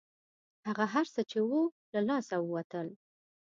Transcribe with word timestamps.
هغه 0.67 0.85
هر 0.93 1.05
څه 1.13 1.21
چې 1.31 1.39
وو 1.47 1.61
له 1.93 1.99
لاسه 2.09 2.35
ووتل. 2.41 2.87